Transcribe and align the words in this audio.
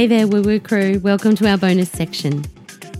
Hey 0.00 0.06
there, 0.06 0.26
Woo 0.26 0.40
Woo 0.40 0.60
Crew. 0.60 0.98
Welcome 1.00 1.34
to 1.36 1.46
our 1.46 1.58
bonus 1.58 1.90
section. 1.90 2.44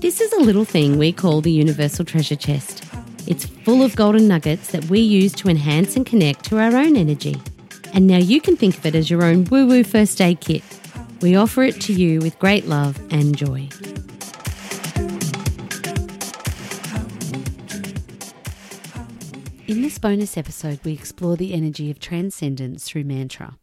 This 0.00 0.20
is 0.20 0.32
a 0.34 0.40
little 0.40 0.66
thing 0.66 0.98
we 0.98 1.12
call 1.12 1.40
the 1.40 1.50
Universal 1.50 2.04
Treasure 2.04 2.36
Chest. 2.36 2.84
It's 3.26 3.46
full 3.46 3.82
of 3.82 3.96
golden 3.96 4.28
nuggets 4.28 4.72
that 4.72 4.84
we 4.86 5.00
use 5.00 5.32
to 5.36 5.48
enhance 5.48 5.96
and 5.96 6.04
connect 6.04 6.44
to 6.46 6.58
our 6.58 6.76
own 6.76 6.96
energy. 6.96 7.40
And 7.94 8.06
now 8.06 8.18
you 8.18 8.40
can 8.40 8.56
think 8.56 8.76
of 8.76 8.84
it 8.84 8.94
as 8.94 9.08
your 9.08 9.24
own 9.24 9.44
woo 9.46 9.66
woo 9.66 9.82
first 9.82 10.20
aid 10.20 10.40
kit. 10.40 10.62
We 11.22 11.36
offer 11.36 11.62
it 11.62 11.80
to 11.82 11.92
you 11.94 12.20
with 12.20 12.38
great 12.38 12.66
love 12.66 13.00
and 13.10 13.36
joy. 13.36 13.68
In 19.70 19.82
this 19.82 20.00
bonus 20.00 20.36
episode, 20.36 20.80
we 20.82 20.92
explore 20.92 21.36
the 21.36 21.54
energy 21.54 21.92
of 21.92 22.00
transcendence 22.00 22.82
through 22.82 23.04
mantra. 23.04 23.56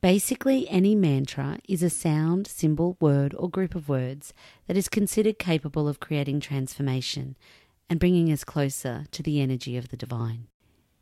Basically, 0.00 0.68
any 0.68 0.94
mantra 0.94 1.58
is 1.68 1.82
a 1.82 1.90
sound, 1.90 2.46
symbol, 2.46 2.96
word, 3.00 3.34
or 3.36 3.50
group 3.50 3.74
of 3.74 3.88
words 3.88 4.32
that 4.68 4.76
is 4.76 4.88
considered 4.88 5.40
capable 5.40 5.88
of 5.88 5.98
creating 5.98 6.38
transformation 6.38 7.36
and 7.90 7.98
bringing 7.98 8.30
us 8.30 8.44
closer 8.44 9.06
to 9.10 9.24
the 9.24 9.40
energy 9.40 9.76
of 9.76 9.88
the 9.88 9.96
divine. 9.96 10.46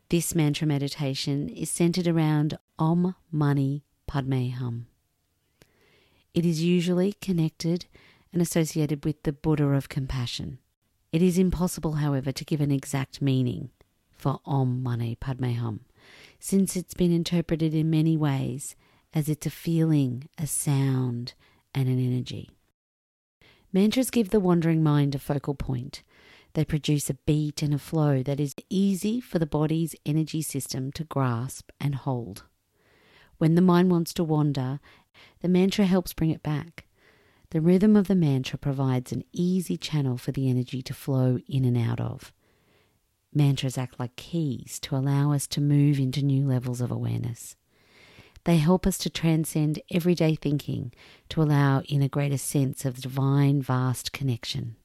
This 0.09 0.35
mantra 0.35 0.67
meditation 0.67 1.51
is 1.51 1.69
centered 1.69 2.09
around 2.09 2.57
Om 2.79 3.15
Mani 3.31 3.85
Padme 4.07 4.49
Hum. 4.49 4.87
It 6.33 6.47
is 6.47 6.63
usually 6.63 7.13
connected 7.21 7.85
and 8.33 8.41
associated 8.41 9.05
with 9.05 9.25
the 9.25 9.33
Buddha 9.35 9.67
of 9.67 9.91
compassion. 9.91 10.59
It 11.13 11.21
is 11.21 11.37
impossible, 11.37 11.97
however, 11.97 12.33
to 12.33 12.45
give 12.47 12.63
an 12.63 12.73
exact 12.73 13.21
meaning 13.21 13.69
for 14.23 14.41
Om 14.47 14.83
Mani 14.83 15.17
Padme 15.17 15.55
Hum 15.55 15.81
since 16.39 16.75
it's 16.75 16.95
been 16.95 17.13
interpreted 17.13 17.73
in 17.73 17.89
many 17.89 18.17
ways 18.17 18.75
as 19.15 19.29
it's 19.29 19.47
a 19.47 19.51
feeling, 19.51 20.29
a 20.39 20.47
sound, 20.47 21.35
and 21.75 21.89
an 21.89 22.05
energy. 22.05 22.51
Mantras 23.73 24.11
give 24.11 24.31
the 24.31 24.41
wandering 24.41 24.83
mind 24.83 25.15
a 25.15 25.19
focal 25.19 25.55
point. 25.55 26.03
They 26.55 26.65
produce 26.65 27.09
a 27.09 27.15
beat 27.15 27.63
and 27.63 27.73
a 27.73 27.79
flow 27.79 28.23
that 28.23 28.41
is 28.41 28.55
easy 28.69 29.21
for 29.21 29.39
the 29.39 29.47
body's 29.47 29.95
energy 30.05 30.43
system 30.43 30.93
to 30.93 31.05
grasp 31.05 31.71
and 31.81 31.95
hold. 31.95 32.43
When 33.39 33.55
the 33.55 33.63
mind 33.63 33.91
wants 33.91 34.13
to 34.15 34.25
wander, 34.25 34.81
the 35.41 35.49
mantra 35.49 35.85
helps 35.85 36.13
bring 36.13 36.31
it 36.31 36.43
back. 36.43 36.87
The 37.51 37.61
rhythm 37.61 37.97
of 37.97 38.09
the 38.09 38.15
mantra 38.15 38.59
provides 38.59 39.13
an 39.13 39.25
easy 39.33 39.77
channel 39.77 40.17
for 40.17 40.33
the 40.33 40.49
energy 40.51 40.83
to 40.83 40.95
flow 40.95 41.39
in 41.49 41.65
and 41.65 41.77
out 41.77 42.01
of. 42.01 42.33
Mantras 43.35 43.79
act 43.79 43.99
like 43.99 44.17
keys 44.17 44.79
to 44.81 44.97
allow 44.97 45.33
us 45.33 45.47
to 45.49 45.61
move 45.61 45.99
into 45.99 46.23
new 46.23 46.47
levels 46.47 46.81
of 46.81 46.91
awareness. 46.91 47.57
They 48.45 48.57
help 48.57 48.87
us 48.87 48.99
to 48.99 49.11
transcend 49.11 49.81
everyday 49.91 50.35
thinking 50.35 50.93
to 51.29 51.43
allow 51.43 51.81
in 51.83 52.03
a 52.03 52.09
greater 52.09 52.39
sense 52.39 52.85
of 52.85 53.01
divine 53.01 53.63
vast 53.63 54.13
connection. 54.13 54.77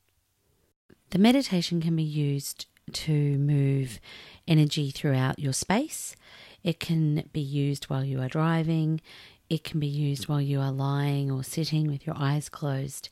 The 1.09 1.20
meditation 1.20 1.81
can 1.81 1.95
be 1.95 2.04
used 2.04 2.67
to 2.94 3.38
move 3.38 4.00
energy 4.48 4.92
throughout 4.92 5.39
your 5.39 5.54
space. 5.54 6.16
It 6.64 6.80
can 6.80 7.23
be 7.34 7.42
used 7.42 7.86
while 7.86 8.04
you 8.04 8.22
are 8.22 8.30
driving. 8.30 9.02
It 9.50 9.64
can 9.64 9.80
be 9.80 9.88
used 9.88 10.28
while 10.28 10.42
you 10.42 10.59
are 10.59 10.72
lying 10.72 11.32
or 11.32 11.44
sitting 11.44 11.88
with 11.88 12.06
your 12.06 12.16
eyes 12.17 12.50
closed. 12.50 13.09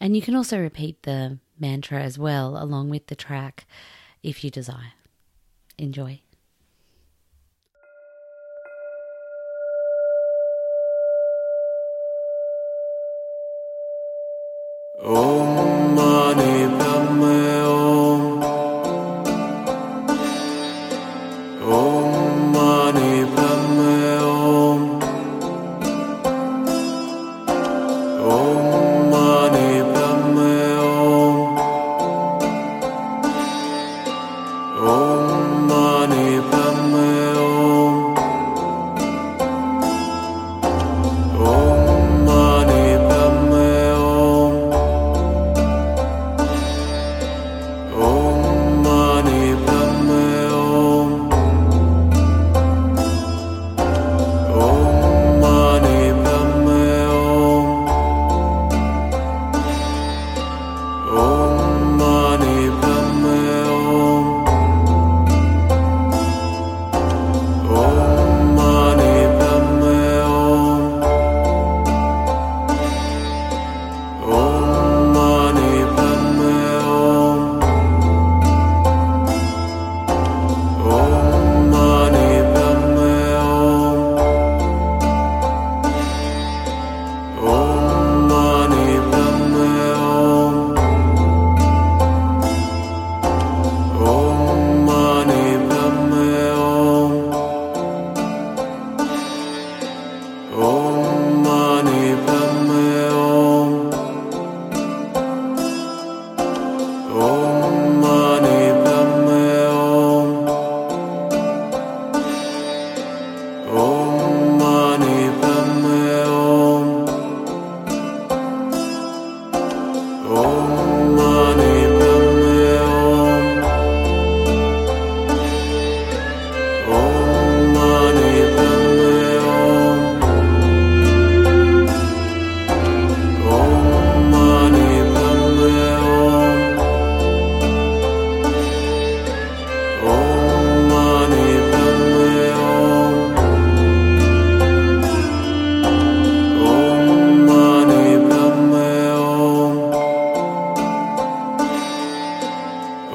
And 0.00 0.14
you 0.14 0.22
can 0.22 0.36
also 0.36 0.60
repeat 0.60 1.02
the 1.02 1.38
mantra 1.58 2.00
as 2.00 2.18
well 2.18 2.62
along 2.62 2.90
with 2.90 3.08
the 3.08 3.16
track 3.16 3.66
if 4.28 4.44
you 4.44 4.50
desire. 4.50 4.92
Enjoy. 5.78 6.20
Om 15.04 15.57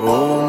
Oh. 0.06 0.43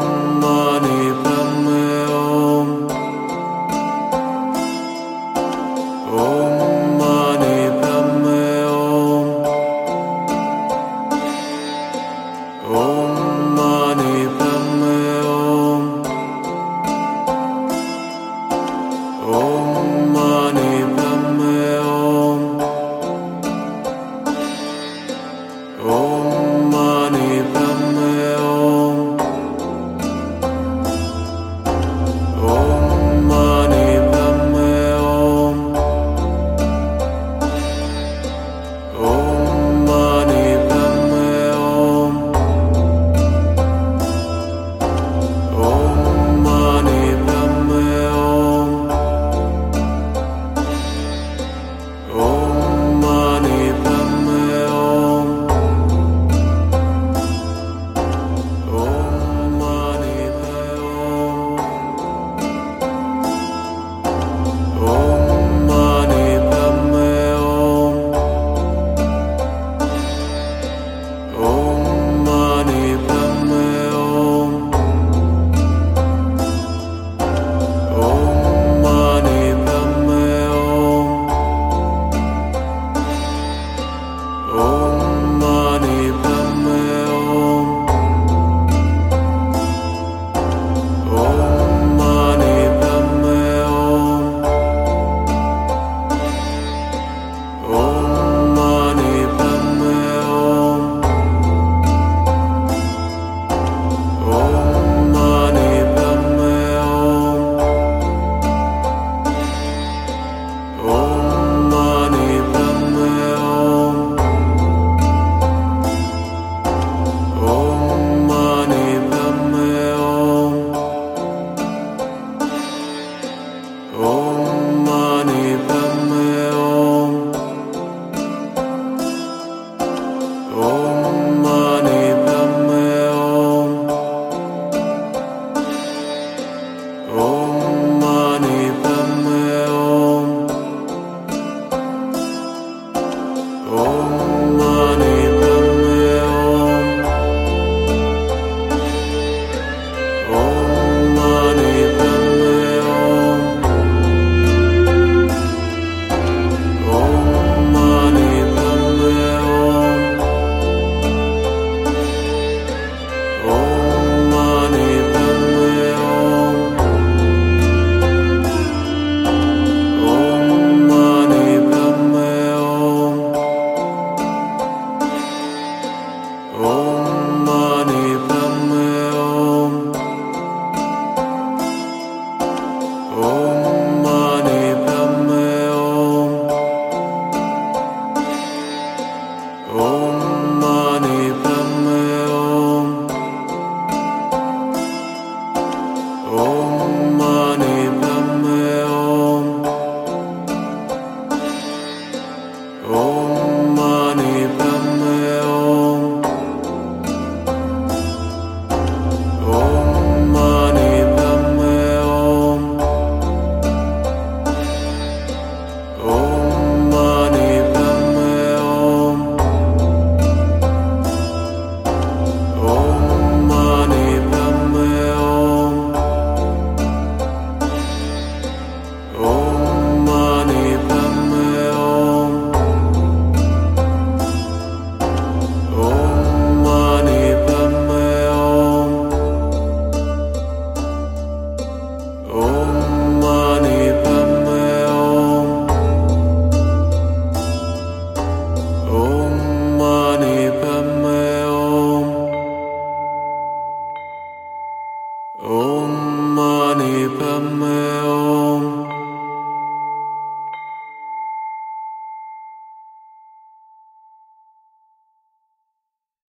Oh. 183.17 183.84